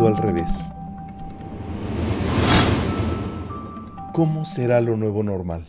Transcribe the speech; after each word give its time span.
al 0.00 0.16
revés. 0.16 0.72
¿Cómo 4.14 4.46
será 4.46 4.80
lo 4.80 4.96
nuevo 4.96 5.22
normal? 5.22 5.66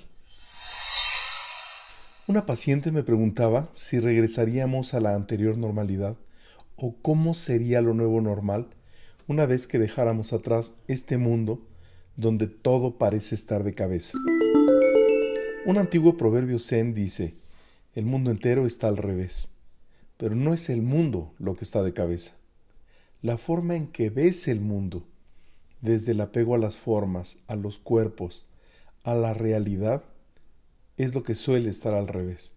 Una 2.25 2.45
paciente 2.45 2.93
me 2.93 3.03
preguntaba 3.03 3.67
si 3.73 3.99
regresaríamos 3.99 4.93
a 4.93 5.01
la 5.01 5.15
anterior 5.15 5.57
normalidad 5.57 6.15
o 6.77 6.95
cómo 7.01 7.33
sería 7.33 7.81
lo 7.81 7.93
nuevo 7.93 8.21
normal 8.21 8.69
una 9.27 9.45
vez 9.45 9.67
que 9.67 9.77
dejáramos 9.77 10.31
atrás 10.31 10.73
este 10.87 11.17
mundo 11.17 11.67
donde 12.15 12.47
todo 12.47 12.97
parece 12.97 13.35
estar 13.35 13.63
de 13.63 13.75
cabeza. 13.75 14.17
Un 15.65 15.77
antiguo 15.77 16.15
proverbio 16.15 16.59
zen 16.59 16.93
dice, 16.93 17.35
el 17.93 18.05
mundo 18.05 18.31
entero 18.31 18.65
está 18.65 18.87
al 18.87 18.97
revés, 18.97 19.51
pero 20.15 20.33
no 20.33 20.53
es 20.53 20.69
el 20.69 20.81
mundo 20.81 21.33
lo 21.39 21.55
que 21.55 21.65
está 21.65 21.83
de 21.83 21.93
cabeza. 21.93 22.35
La 23.23 23.37
forma 23.37 23.77
en 23.77 23.87
que 23.87 24.09
ves 24.09 24.49
el 24.49 24.59
mundo, 24.59 25.05
desde 25.79 26.11
el 26.11 26.19
apego 26.19 26.55
a 26.55 26.57
las 26.57 26.75
formas, 26.77 27.37
a 27.47 27.55
los 27.55 27.77
cuerpos, 27.77 28.45
a 29.05 29.15
la 29.15 29.33
realidad, 29.33 30.03
es 30.97 31.15
lo 31.15 31.23
que 31.23 31.33
suele 31.33 31.69
estar 31.69 31.93
al 31.93 32.09
revés. 32.09 32.53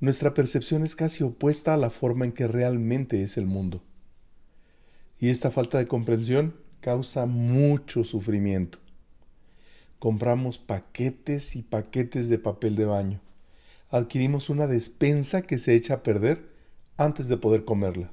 Nuestra 0.00 0.34
percepción 0.34 0.82
es 0.82 0.96
casi 0.96 1.22
opuesta 1.22 1.72
a 1.72 1.76
la 1.76 1.90
forma 1.90 2.24
en 2.24 2.32
que 2.32 2.48
realmente 2.48 3.22
es 3.22 3.36
el 3.36 3.46
mundo. 3.46 3.80
Y 5.20 5.28
esta 5.28 5.52
falta 5.52 5.78
de 5.78 5.86
comprensión 5.86 6.56
causa 6.80 7.26
mucho 7.26 8.02
sufrimiento. 8.02 8.80
Compramos 10.00 10.58
paquetes 10.58 11.54
y 11.54 11.62
paquetes 11.62 12.28
de 12.28 12.40
papel 12.40 12.74
de 12.74 12.86
baño. 12.86 13.20
Adquirimos 13.88 14.50
una 14.50 14.66
despensa 14.66 15.42
que 15.42 15.58
se 15.58 15.76
echa 15.76 15.94
a 15.94 16.02
perder 16.02 16.48
antes 16.96 17.28
de 17.28 17.36
poder 17.36 17.64
comerla. 17.64 18.10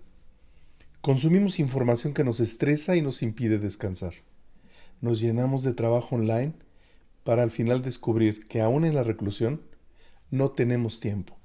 Consumimos 1.08 1.60
información 1.60 2.14
que 2.14 2.26
nos 2.26 2.42
estresa 2.42 2.98
y 2.98 3.02
nos 3.02 3.24
impide 3.24 3.60
descansar. 3.60 4.14
Nos 5.00 5.22
llenamos 5.22 5.64
de 5.64 5.74
trabajo 5.74 6.18
online 6.18 6.52
para 7.24 7.44
al 7.44 7.50
final 7.50 7.82
descubrir 7.82 8.50
que 8.50 8.60
aún 8.60 8.84
en 8.84 8.94
la 8.94 9.04
reclusión 9.04 9.62
no 10.32 10.52
tenemos 10.52 11.00
tiempo. 11.00 11.38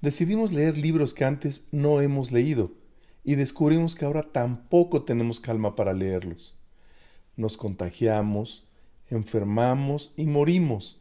Decidimos 0.00 0.52
leer 0.52 0.76
libros 0.76 1.14
que 1.14 1.24
antes 1.24 1.62
no 1.70 2.00
hemos 2.00 2.32
leído 2.32 2.72
y 3.22 3.36
descubrimos 3.36 3.94
que 3.94 4.04
ahora 4.04 4.32
tampoco 4.32 5.04
tenemos 5.04 5.38
calma 5.38 5.76
para 5.76 5.92
leerlos. 5.92 6.56
Nos 7.36 7.56
contagiamos, 7.56 8.66
enfermamos 9.10 10.12
y 10.16 10.26
morimos, 10.26 11.00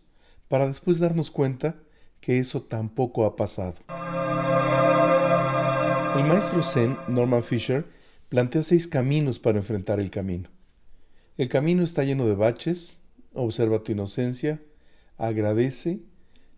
para 0.50 0.68
después 0.68 1.00
darnos 1.00 1.32
cuenta 1.32 1.82
que 2.20 2.38
eso 2.38 2.62
tampoco 2.62 3.26
ha 3.26 3.36
pasado. 3.36 4.05
El 6.16 6.24
maestro 6.24 6.64
Zen, 6.64 6.98
Norman 7.08 7.44
Fisher, 7.44 7.86
plantea 8.30 8.64
seis 8.64 8.88
caminos 8.88 9.40
para 9.40 9.58
enfrentar 9.58 10.00
el 10.00 10.10
camino. 10.10 10.50
El 11.38 11.50
camino 11.50 11.84
está 11.84 12.04
lleno 12.04 12.26
de 12.26 12.36
baches, 12.36 13.02
observa 13.34 13.84
tu 13.84 13.92
inocencia, 13.92 14.62
agradece, 15.18 16.00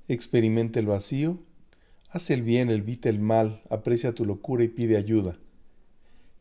experimenta 0.07 0.79
el 0.79 0.85
vacío, 0.85 1.39
hace 2.09 2.35
el 2.35 2.43
bien, 2.43 2.69
evita 2.69 3.09
el 3.09 3.19
mal, 3.19 3.63
aprecia 3.69 4.13
tu 4.13 4.25
locura 4.25 4.63
y 4.63 4.67
pide 4.67 4.95
ayuda 4.95 5.37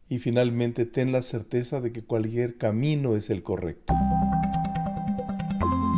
y 0.08 0.18
finalmente 0.18 0.86
ten 0.86 1.12
la 1.12 1.22
certeza 1.22 1.80
de 1.80 1.92
que 1.92 2.04
cualquier 2.04 2.56
camino 2.58 3.16
es 3.16 3.30
el 3.30 3.42
correcto. 3.42 3.94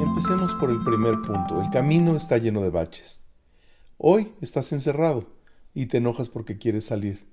Empecemos 0.03 0.55
por 0.55 0.70
el 0.70 0.82
primer 0.82 1.20
punto. 1.20 1.60
El 1.60 1.70
camino 1.70 2.16
está 2.16 2.38
lleno 2.38 2.62
de 2.62 2.70
baches. 2.70 3.20
Hoy 3.98 4.32
estás 4.41 4.72
encerrado 4.72 5.38
y 5.79 5.87
te 5.87 5.98
enojas 5.98 6.29
porque 6.29 6.59
quieres 6.59 6.87
salir. 6.87 7.25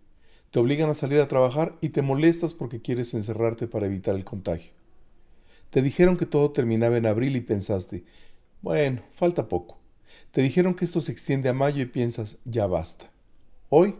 Te 0.52 0.60
obligan 0.60 0.90
a 0.90 0.94
salir 0.94 1.20
a 1.20 1.28
trabajar 1.28 1.78
y 1.82 1.90
te 1.90 2.02
molestas 2.02 2.54
porque 2.54 2.82
quieres 2.82 3.14
encerrarte 3.14 3.68
para 3.68 3.88
evitar 3.88 4.16
el 4.16 4.24
contagio. 4.24 4.72
Te 5.72 5.82
dijeron 5.82 6.16
que 6.16 6.26
todo 6.26 6.52
terminaba 6.52 6.98
en 6.98 7.08
abril 7.08 7.36
y 7.36 7.42
pensaste, 7.42 8.04
bueno, 8.62 9.02
falta 9.14 9.50
poco. 9.50 9.80
Te 10.32 10.42
dijeron 10.42 10.76
que 10.76 10.86
esto 10.86 11.02
se 11.02 11.12
extiende 11.12 11.50
a 11.50 11.54
mayo 11.54 11.82
y 11.82 11.88
piensas, 11.88 12.38
ya 12.46 12.68
basta. 12.68 13.10
Hoy 13.70 13.96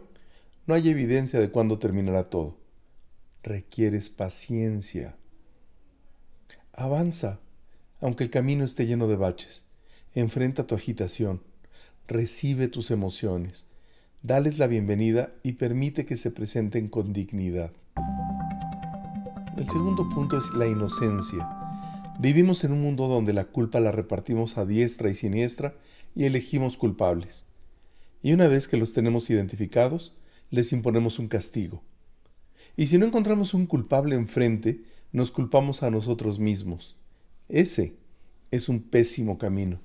no 0.66 0.74
hay 0.74 0.88
evidencia 0.90 1.40
de 1.40 1.50
cuándo 1.50 1.78
terminará 1.78 2.30
todo 2.30 2.56
requieres 3.46 4.10
paciencia. 4.10 5.16
Avanza, 6.72 7.40
aunque 8.00 8.24
el 8.24 8.30
camino 8.30 8.64
esté 8.64 8.86
lleno 8.86 9.06
de 9.06 9.16
baches. 9.16 9.64
Enfrenta 10.14 10.66
tu 10.66 10.74
agitación, 10.74 11.42
recibe 12.06 12.68
tus 12.68 12.90
emociones, 12.90 13.66
dales 14.26 14.58
la 14.58 14.66
bienvenida 14.66 15.32
y 15.44 15.52
permite 15.52 16.04
que 16.04 16.16
se 16.16 16.32
presenten 16.32 16.88
con 16.88 17.12
dignidad. 17.12 17.70
El 19.56 19.70
segundo 19.70 20.08
punto 20.08 20.36
es 20.36 20.50
la 20.52 20.66
inocencia. 20.66 21.48
Vivimos 22.18 22.64
en 22.64 22.72
un 22.72 22.82
mundo 22.82 23.06
donde 23.06 23.32
la 23.32 23.44
culpa 23.44 23.78
la 23.78 23.92
repartimos 23.92 24.58
a 24.58 24.66
diestra 24.66 25.10
y 25.10 25.14
siniestra 25.14 25.76
y 26.16 26.24
elegimos 26.24 26.76
culpables. 26.76 27.46
Y 28.20 28.32
una 28.32 28.48
vez 28.48 28.66
que 28.66 28.76
los 28.76 28.94
tenemos 28.94 29.30
identificados, 29.30 30.16
les 30.50 30.72
imponemos 30.72 31.20
un 31.20 31.28
castigo. 31.28 31.84
Y 32.76 32.86
si 32.86 32.98
no 32.98 33.06
encontramos 33.06 33.54
un 33.54 33.66
culpable 33.66 34.16
enfrente, 34.16 34.82
nos 35.12 35.30
culpamos 35.30 35.84
a 35.84 35.90
nosotros 35.92 36.40
mismos. 36.40 36.96
Ese 37.48 37.94
es 38.50 38.68
un 38.68 38.82
pésimo 38.82 39.38
camino. 39.38 39.78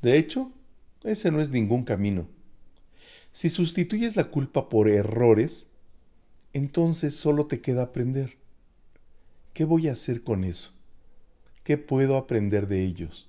De 0.00 0.16
hecho, 0.16 0.52
ese 1.02 1.30
no 1.30 1.42
es 1.42 1.50
ningún 1.50 1.84
camino. 1.84 2.28
Si 3.34 3.50
sustituyes 3.50 4.14
la 4.14 4.30
culpa 4.30 4.68
por 4.68 4.88
errores, 4.88 5.66
entonces 6.52 7.16
solo 7.16 7.46
te 7.46 7.60
queda 7.60 7.82
aprender. 7.82 8.38
¿Qué 9.52 9.64
voy 9.64 9.88
a 9.88 9.92
hacer 9.92 10.22
con 10.22 10.44
eso? 10.44 10.70
¿Qué 11.64 11.76
puedo 11.76 12.16
aprender 12.16 12.68
de 12.68 12.84
ellos? 12.84 13.28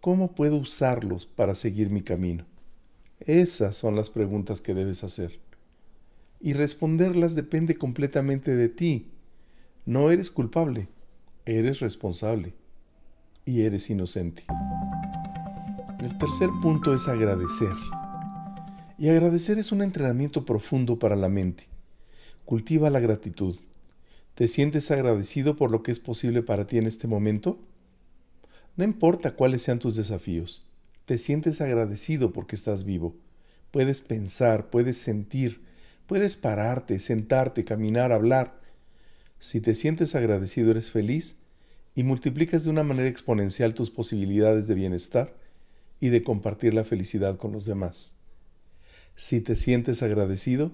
¿Cómo 0.00 0.34
puedo 0.34 0.56
usarlos 0.56 1.26
para 1.26 1.54
seguir 1.54 1.90
mi 1.90 2.02
camino? 2.02 2.44
Esas 3.20 3.76
son 3.76 3.94
las 3.94 4.10
preguntas 4.10 4.60
que 4.60 4.74
debes 4.74 5.04
hacer 5.04 5.38
y 6.40 6.54
responderlas 6.54 7.36
depende 7.36 7.76
completamente 7.76 8.56
de 8.56 8.68
ti. 8.68 9.12
No 9.86 10.10
eres 10.10 10.32
culpable, 10.32 10.88
eres 11.46 11.78
responsable 11.78 12.52
y 13.44 13.62
eres 13.62 13.90
inocente. 13.90 14.42
El 16.00 16.18
tercer 16.18 16.48
punto 16.60 16.92
es 16.94 17.06
agradecer. 17.06 17.76
Y 19.00 19.08
agradecer 19.08 19.58
es 19.58 19.72
un 19.72 19.82
entrenamiento 19.82 20.44
profundo 20.44 21.00
para 21.00 21.16
la 21.16 21.28
mente. 21.28 21.66
Cultiva 22.44 22.90
la 22.90 23.00
gratitud. 23.00 23.56
¿Te 24.36 24.46
sientes 24.46 24.92
agradecido 24.92 25.56
por 25.56 25.72
lo 25.72 25.82
que 25.82 25.90
es 25.90 25.98
posible 25.98 26.42
para 26.42 26.68
ti 26.68 26.78
en 26.78 26.86
este 26.86 27.08
momento? 27.08 27.58
No 28.76 28.84
importa 28.84 29.32
cuáles 29.32 29.62
sean 29.62 29.80
tus 29.80 29.96
desafíos, 29.96 30.64
te 31.04 31.18
sientes 31.18 31.60
agradecido 31.60 32.32
porque 32.32 32.54
estás 32.54 32.84
vivo. 32.84 33.16
Puedes 33.72 34.02
pensar, 34.02 34.70
puedes 34.70 34.98
sentir, 34.98 35.62
Puedes 36.10 36.36
pararte, 36.36 36.98
sentarte, 36.98 37.64
caminar, 37.64 38.10
hablar. 38.10 38.60
Si 39.38 39.60
te 39.60 39.76
sientes 39.76 40.16
agradecido, 40.16 40.72
eres 40.72 40.90
feliz 40.90 41.36
y 41.94 42.02
multiplicas 42.02 42.64
de 42.64 42.70
una 42.70 42.82
manera 42.82 43.08
exponencial 43.08 43.74
tus 43.74 43.92
posibilidades 43.92 44.66
de 44.66 44.74
bienestar 44.74 45.36
y 46.00 46.08
de 46.08 46.24
compartir 46.24 46.74
la 46.74 46.82
felicidad 46.82 47.36
con 47.36 47.52
los 47.52 47.64
demás. 47.64 48.19
Si 49.20 49.42
te 49.42 49.54
sientes 49.54 50.02
agradecido, 50.02 50.72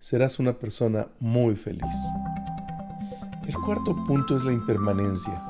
serás 0.00 0.40
una 0.40 0.58
persona 0.58 1.06
muy 1.20 1.54
feliz. 1.54 1.94
El 3.46 3.54
cuarto 3.54 4.04
punto 4.04 4.34
es 4.34 4.42
la 4.42 4.52
impermanencia. 4.52 5.40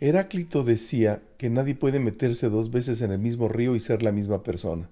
Heráclito 0.00 0.64
decía 0.64 1.22
que 1.38 1.48
nadie 1.48 1.74
puede 1.74 1.98
meterse 1.98 2.50
dos 2.50 2.70
veces 2.70 3.00
en 3.00 3.10
el 3.10 3.20
mismo 3.20 3.48
río 3.48 3.74
y 3.74 3.80
ser 3.80 4.02
la 4.02 4.12
misma 4.12 4.42
persona. 4.42 4.90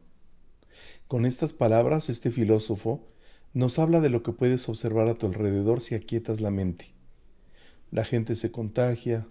Con 1.07 1.27
estas 1.27 1.53
palabras, 1.53 2.09
este 2.09 2.31
filósofo 2.31 3.05
nos 3.53 3.79
habla 3.79 4.01
de 4.01 4.09
lo 4.09 4.23
que 4.23 4.33
puedes 4.33 4.71
observar 4.71 5.07
a 5.09 5.19
tu 5.19 5.27
alrededor 5.27 5.83
si 5.83 5.97
aquietas 5.97 6.41
la 6.41 6.51
mente. 6.51 6.95
La 7.91 8.05
gente 8.05 8.35
se 8.37 8.51
contagia, 8.51 9.29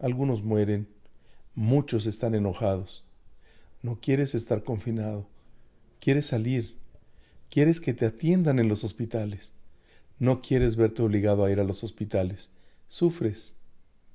algunos 0.00 0.44
mueren, 0.44 0.86
muchos 1.56 2.06
están 2.06 2.36
enojados. 2.36 3.04
No 3.82 3.98
quieres 4.00 4.36
estar 4.36 4.62
confinado, 4.62 5.26
quieres 6.00 6.26
salir, 6.26 6.76
quieres 7.50 7.80
que 7.80 7.94
te 7.94 8.06
atiendan 8.06 8.58
en 8.58 8.68
los 8.68 8.82
hospitales. 8.84 9.52
No 10.18 10.42
quieres 10.42 10.76
verte 10.76 11.02
obligado 11.02 11.44
a 11.44 11.50
ir 11.50 11.60
a 11.60 11.64
los 11.64 11.84
hospitales. 11.84 12.50
Sufres, 12.88 13.54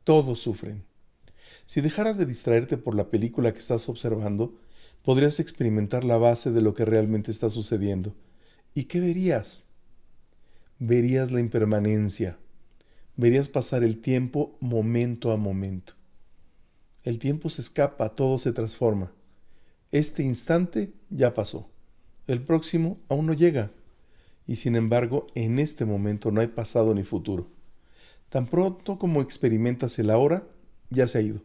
todos 0.04 0.40
sufren. 0.40 0.84
Si 1.66 1.82
dejaras 1.82 2.18
de 2.18 2.26
distraerte 2.26 2.78
por 2.78 2.96
la 2.96 3.10
película 3.10 3.54
que 3.54 3.60
estás 3.60 3.88
observando, 3.90 4.60
podrías 5.02 5.40
experimentar 5.40 6.04
la 6.04 6.18
base 6.18 6.52
de 6.52 6.62
lo 6.62 6.74
que 6.74 6.86
realmente 6.86 7.32
está 7.32 7.50
sucediendo 7.50 8.16
¿Y 8.78 8.84
qué 8.84 9.00
verías? 9.00 9.68
Verías 10.80 11.32
la 11.32 11.40
impermanencia, 11.40 12.38
verías 13.16 13.48
pasar 13.48 13.86
el 13.86 14.02
tiempo 14.02 14.58
momento 14.60 15.32
a 15.32 15.38
momento. 15.38 15.94
El 17.04 17.18
tiempo 17.18 17.50
se 17.50 17.62
escapa, 17.62 18.10
todo 18.10 18.38
se 18.38 18.52
transforma. 18.52 19.14
Este 19.92 20.24
instante 20.24 20.94
ya 21.10 21.34
pasó, 21.34 21.70
el 22.28 22.44
próximo 22.44 22.98
aún 23.10 23.28
no 23.28 23.34
llega, 23.34 23.72
y 24.48 24.58
sin 24.58 24.76
embargo 24.76 25.28
en 25.36 25.60
este 25.60 25.86
momento 25.86 26.32
no 26.32 26.42
hay 26.42 26.48
pasado 26.48 26.94
ni 26.94 27.04
futuro, 27.04 27.50
Tan 28.30 28.48
pronto 28.48 29.00
como 29.00 29.22
experimentas 29.22 29.98
el 30.00 30.10
ahora, 30.10 30.48
ya 30.90 31.08
se 31.08 31.18
ha 31.18 31.22
ido. 31.22 31.42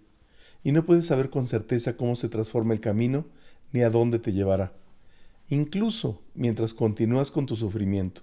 Y 0.64 0.72
no 0.72 0.84
puedes 0.84 1.06
saber 1.06 1.30
con 1.30 1.46
certeza 1.46 1.96
cómo 1.96 2.16
se 2.16 2.28
transforma 2.28 2.74
el 2.74 2.80
camino 2.80 3.26
ni 3.72 3.82
a 3.82 3.90
dónde 3.90 4.18
te 4.18 4.32
llevará. 4.32 4.72
Incluso 5.48 6.20
mientras 6.34 6.74
continúas 6.74 7.30
con 7.30 7.46
tu 7.46 7.56
sufrimiento. 7.56 8.22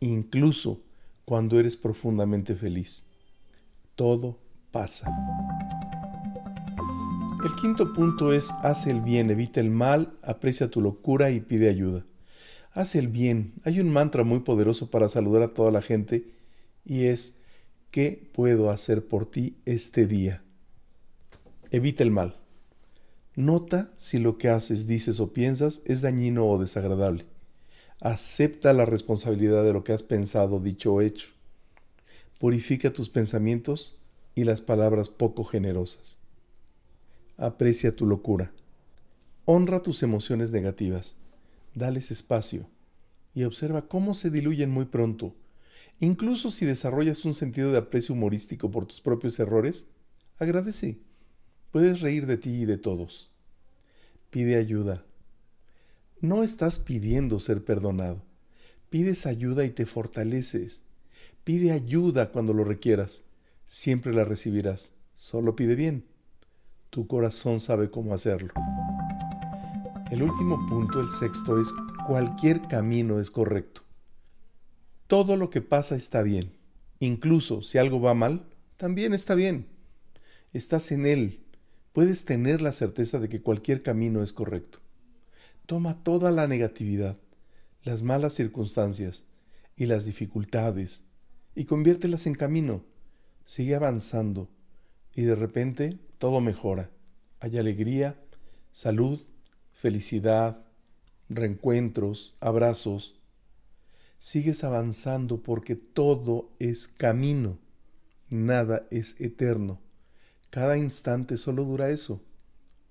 Incluso 0.00 0.80
cuando 1.24 1.60
eres 1.60 1.76
profundamente 1.76 2.56
feliz. 2.56 3.06
Todo 3.94 4.38
pasa. 4.72 5.08
El 7.44 7.56
quinto 7.56 7.92
punto 7.92 8.32
es 8.32 8.52
haz 8.62 8.86
el 8.86 9.00
bien, 9.00 9.28
evita 9.28 9.58
el 9.58 9.68
mal, 9.68 10.16
aprecia 10.22 10.70
tu 10.70 10.80
locura 10.80 11.32
y 11.32 11.40
pide 11.40 11.68
ayuda. 11.68 12.06
Haz 12.70 12.94
el 12.94 13.08
bien. 13.08 13.54
Hay 13.64 13.80
un 13.80 13.90
mantra 13.90 14.22
muy 14.22 14.40
poderoso 14.40 14.92
para 14.92 15.08
saludar 15.08 15.42
a 15.42 15.52
toda 15.52 15.72
la 15.72 15.82
gente 15.82 16.30
y 16.84 17.06
es 17.06 17.34
¿qué 17.90 18.30
puedo 18.32 18.70
hacer 18.70 19.08
por 19.08 19.26
ti 19.26 19.56
este 19.64 20.06
día? 20.06 20.44
Evita 21.72 22.04
el 22.04 22.12
mal. 22.12 22.36
Nota 23.34 23.92
si 23.96 24.18
lo 24.18 24.38
que 24.38 24.48
haces, 24.48 24.86
dices 24.86 25.18
o 25.18 25.32
piensas 25.32 25.82
es 25.84 26.00
dañino 26.00 26.46
o 26.46 26.58
desagradable. 26.58 27.26
Acepta 27.98 28.72
la 28.72 28.84
responsabilidad 28.84 29.64
de 29.64 29.72
lo 29.72 29.82
que 29.82 29.92
has 29.92 30.04
pensado, 30.04 30.60
dicho 30.60 30.94
o 30.94 31.00
hecho. 31.00 31.30
Purifica 32.38 32.92
tus 32.92 33.08
pensamientos 33.08 33.96
y 34.36 34.44
las 34.44 34.60
palabras 34.60 35.08
poco 35.08 35.42
generosas. 35.42 36.21
Aprecia 37.42 37.96
tu 37.96 38.06
locura. 38.06 38.52
Honra 39.46 39.82
tus 39.82 40.04
emociones 40.04 40.52
negativas. 40.52 41.16
Dales 41.74 42.12
espacio 42.12 42.70
y 43.34 43.42
observa 43.42 43.88
cómo 43.88 44.14
se 44.14 44.30
diluyen 44.30 44.70
muy 44.70 44.84
pronto. 44.84 45.34
Incluso 45.98 46.52
si 46.52 46.66
desarrollas 46.66 47.24
un 47.24 47.34
sentido 47.34 47.72
de 47.72 47.78
aprecio 47.78 48.14
humorístico 48.14 48.70
por 48.70 48.86
tus 48.86 49.00
propios 49.00 49.40
errores, 49.40 49.88
agradece. 50.38 51.00
Puedes 51.72 52.00
reír 52.00 52.26
de 52.26 52.36
ti 52.36 52.62
y 52.62 52.64
de 52.64 52.78
todos. 52.78 53.32
Pide 54.30 54.54
ayuda. 54.54 55.04
No 56.20 56.44
estás 56.44 56.78
pidiendo 56.78 57.40
ser 57.40 57.64
perdonado. 57.64 58.22
Pides 58.88 59.26
ayuda 59.26 59.64
y 59.64 59.70
te 59.70 59.84
fortaleces. 59.84 60.84
Pide 61.42 61.72
ayuda 61.72 62.30
cuando 62.30 62.52
lo 62.52 62.62
requieras. 62.62 63.24
Siempre 63.64 64.14
la 64.14 64.22
recibirás. 64.22 64.92
Solo 65.16 65.56
pide 65.56 65.74
bien. 65.74 66.11
Tu 66.92 67.06
corazón 67.06 67.58
sabe 67.58 67.88
cómo 67.88 68.12
hacerlo. 68.12 68.52
El 70.10 70.22
último 70.22 70.66
punto, 70.68 71.00
el 71.00 71.08
sexto, 71.08 71.58
es 71.58 71.72
cualquier 72.06 72.68
camino 72.68 73.18
es 73.18 73.30
correcto. 73.30 73.80
Todo 75.06 75.38
lo 75.38 75.48
que 75.48 75.62
pasa 75.62 75.96
está 75.96 76.22
bien. 76.22 76.52
Incluso 76.98 77.62
si 77.62 77.78
algo 77.78 78.02
va 78.02 78.12
mal, 78.12 78.44
también 78.76 79.14
está 79.14 79.34
bien. 79.34 79.68
Estás 80.52 80.92
en 80.92 81.06
él. 81.06 81.46
Puedes 81.94 82.26
tener 82.26 82.60
la 82.60 82.72
certeza 82.72 83.18
de 83.18 83.30
que 83.30 83.40
cualquier 83.40 83.82
camino 83.82 84.22
es 84.22 84.34
correcto. 84.34 84.80
Toma 85.64 86.04
toda 86.04 86.30
la 86.30 86.46
negatividad, 86.46 87.16
las 87.84 88.02
malas 88.02 88.34
circunstancias 88.34 89.24
y 89.76 89.86
las 89.86 90.04
dificultades 90.04 91.04
y 91.54 91.64
conviértelas 91.64 92.26
en 92.26 92.34
camino. 92.34 92.84
Sigue 93.46 93.76
avanzando 93.76 94.50
y 95.14 95.22
de 95.22 95.36
repente 95.36 95.98
todo 96.22 96.40
mejora. 96.40 96.88
Hay 97.40 97.58
alegría, 97.58 98.16
salud, 98.70 99.20
felicidad, 99.72 100.64
reencuentros, 101.28 102.36
abrazos. 102.38 103.20
Sigues 104.18 104.62
avanzando 104.62 105.42
porque 105.42 105.74
todo 105.74 106.52
es 106.60 106.86
camino, 106.86 107.58
nada 108.30 108.86
es 108.92 109.20
eterno. 109.20 109.80
Cada 110.50 110.76
instante 110.76 111.36
solo 111.36 111.64
dura 111.64 111.90
eso, 111.90 112.22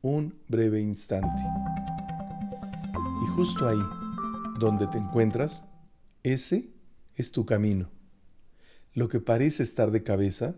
un 0.02 0.38
breve 0.50 0.82
instante. 0.82 1.42
Y 3.24 3.28
justo 3.28 3.66
ahí, 3.66 3.80
donde 4.60 4.88
te 4.88 4.98
encuentras, 4.98 5.68
ese 6.24 6.70
es 7.16 7.32
tu 7.32 7.46
camino. 7.46 7.90
Lo 8.94 9.08
que 9.08 9.22
parece 9.22 9.64
estar 9.64 9.90
de 9.92 10.04
cabeza, 10.04 10.58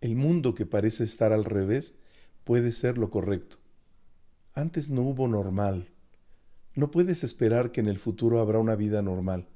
el 0.00 0.16
mundo 0.16 0.54
que 0.54 0.66
parece 0.66 1.04
estar 1.04 1.32
al 1.32 1.44
revés, 1.44 1.94
puede 2.44 2.72
ser 2.72 2.98
lo 2.98 3.10
correcto. 3.10 3.56
Antes 4.54 4.90
no 4.90 5.02
hubo 5.02 5.28
normal. 5.28 5.88
No 6.74 6.90
puedes 6.90 7.24
esperar 7.24 7.72
que 7.72 7.80
en 7.80 7.88
el 7.88 7.98
futuro 7.98 8.40
habrá 8.40 8.58
una 8.58 8.76
vida 8.76 9.02
normal. 9.02 9.48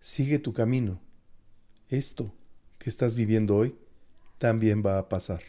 Sigue 0.00 0.38
tu 0.38 0.52
camino. 0.52 1.00
Esto 1.88 2.32
que 2.78 2.90
estás 2.90 3.14
viviendo 3.14 3.56
hoy 3.56 3.76
también 4.38 4.82
va 4.84 4.98
a 4.98 5.08
pasar. 5.08 5.42